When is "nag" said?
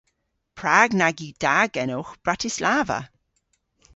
0.99-1.17